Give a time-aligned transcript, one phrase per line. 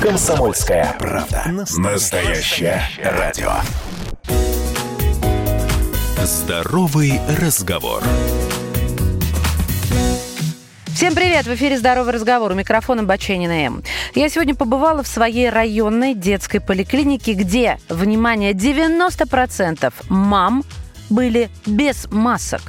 [0.00, 1.42] Комсомольская правда.
[1.76, 3.50] Настоящее радио.
[6.22, 8.04] Здоровый разговор.
[10.94, 11.46] Всем привет!
[11.46, 12.52] В эфире «Здоровый разговор».
[12.52, 13.82] У микрофона Баченина М.
[14.14, 20.62] Я сегодня побывала в своей районной детской поликлинике, где, внимание, 90% мам
[21.10, 22.62] были без масок,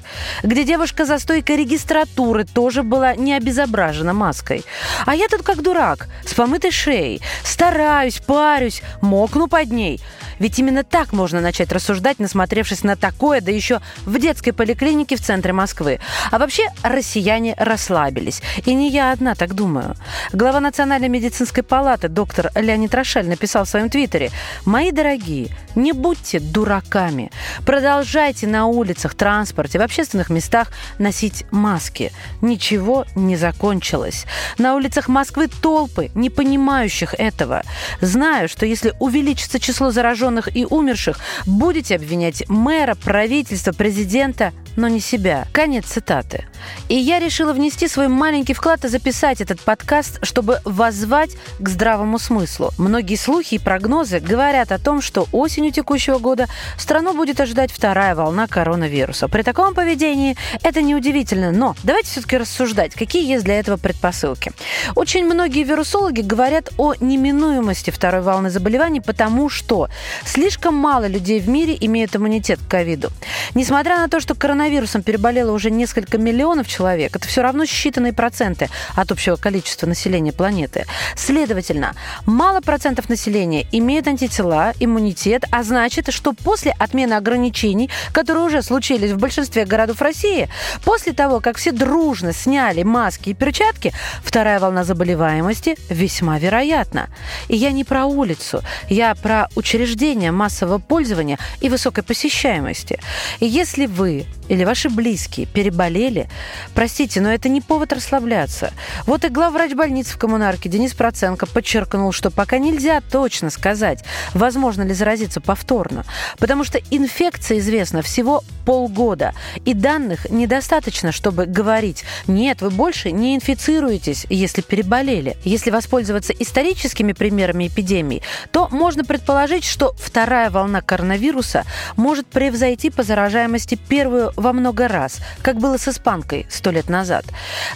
[0.44, 4.64] где девушка за стойкой регистратуры тоже была не обезображена маской.
[5.06, 10.00] А я тут как дурак, с помытой шеей, стараюсь, парюсь, мокну под ней–
[10.40, 15.22] ведь именно так можно начать рассуждать, насмотревшись на такое, да еще в детской поликлинике в
[15.22, 16.00] центре Москвы.
[16.32, 18.42] А вообще россияне расслабились.
[18.66, 19.96] И не я одна так думаю.
[20.34, 24.32] Глава Национальной медицинской палаты доктор Леонид Рошаль написал в своем твиттере
[24.66, 27.32] «Мои дорогие, не будьте дураками.
[27.66, 32.12] Продолжайте на улицах, транспорте, в общественных местах носить маски.
[32.42, 34.26] Ничего не закончилось.
[34.58, 37.64] На улицах Москвы толпы, не понимающих этого.
[38.02, 45.00] Знаю, что если увеличится число зараженных и умерших, будете обвинять мэра, правительства, президента, но не
[45.00, 45.46] себя.
[45.52, 46.46] Конец цитаты.
[46.88, 52.20] И я решила внести свой маленький вклад и записать этот подкаст, чтобы воззвать к здравому
[52.20, 52.72] смыслу.
[52.78, 58.16] Многие слухи и прогнозы говорят о том, что осенью текущего года страну будет ожидать вторая
[58.16, 59.28] волна коронавируса.
[59.28, 64.52] При таком поведении это неудивительно, но давайте все-таки рассуждать, какие есть для этого предпосылки.
[64.96, 69.90] Очень многие вирусологи говорят о неминуемости второй волны заболеваний, потому что
[70.26, 73.10] Слишком мало людей в мире имеют иммунитет к ковиду.
[73.56, 74.36] Несмотря на то, что
[74.70, 80.32] коронавирусом переболело уже несколько миллионов человек, это все равно считанные проценты от общего количества населения
[80.32, 80.86] планеты.
[81.16, 81.96] Следовательно,
[82.28, 89.12] мало процентов населения имеют антитела, иммунитет, а значит, что после отмены ограничений, которые уже случились
[89.12, 90.50] в большинстве городов России,
[90.86, 93.92] после того, как все дружно сняли маски и перчатки,
[94.24, 97.10] вторая волна заболеваемости весьма вероятна.
[97.48, 103.00] И я не про улицу, я про учреждения массового пользования и высокой посещаемости.
[103.40, 104.28] И если вы
[104.60, 106.30] или ваши близкие переболели,
[106.74, 108.74] простите, но это не повод расслабляться.
[109.06, 114.04] Вот и главврач больницы в коммунарке Денис Проценко подчеркнул, что пока нельзя точно сказать,
[114.34, 116.04] возможно ли заразиться повторно,
[116.40, 119.34] потому что инфекция известна всего полгода,
[119.64, 125.38] и данных недостаточно, чтобы говорить, нет, вы больше не инфицируетесь, если переболели.
[125.46, 128.22] Если воспользоваться историческими примерами эпидемии,
[128.52, 131.64] то можно предположить, что вторая волна коронавируса
[131.96, 137.26] может превзойти по заражаемости первую во много раз, как было с испанкой сто лет назад.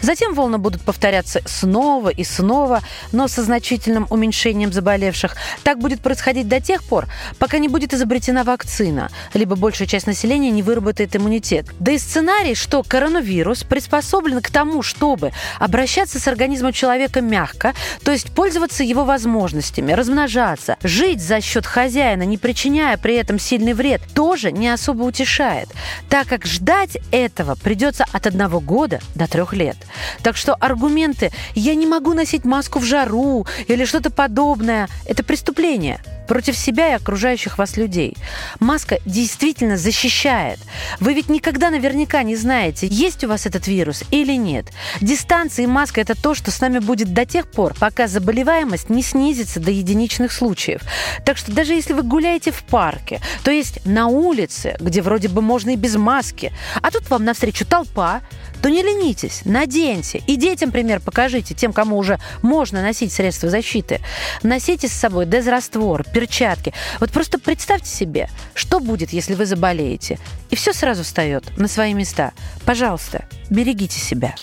[0.01, 2.81] Затем волны будут повторяться снова и снова,
[3.11, 5.35] но со значительным уменьшением заболевших.
[5.63, 7.07] Так будет происходить до тех пор,
[7.39, 11.67] пока не будет изобретена вакцина, либо большая часть населения не выработает иммунитет.
[11.79, 18.11] Да и сценарий, что коронавирус приспособлен к тому, чтобы обращаться с организмом человека мягко, то
[18.11, 24.01] есть пользоваться его возможностями, размножаться, жить за счет хозяина, не причиняя при этом сильный вред,
[24.13, 25.69] тоже не особо утешает,
[26.09, 29.77] так как ждать этого придется от одного года до трех лет.
[30.21, 35.99] Так что аргументы «я не могу носить маску в жару» или что-то подобное– это преступление
[36.27, 38.15] против себя и окружающих вас людей.
[38.59, 40.59] Маска действительно защищает.
[40.99, 44.67] Вы ведь никогда наверняка не знаете, есть у вас этот вирус или нет.
[45.01, 49.03] Дистанция и маска– это то, что с нами будет до тех пор, пока заболеваемость не
[49.03, 50.81] снизится до единичных случаев.
[51.25, 55.41] Так что даже если вы гуляете в парке, то есть на улице, где вроде бы
[55.41, 56.51] можно и без маски,
[56.81, 58.21] а тут вам навстречу толпа,
[58.63, 60.19] то не ленитесь, наденьте.
[60.25, 63.99] И детям пример покажите, тем, кому уже можно носить средства защиты.
[64.41, 66.73] Носите с собой дезраствор, перчатки.
[67.01, 70.17] Вот просто представьте себе, что будет, если вы заболеете.
[70.49, 72.31] И все сразу встает на свои места.
[72.63, 74.33] Пожалуйста, берегите себя.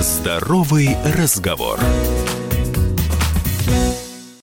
[0.00, 1.78] Здоровый разговор.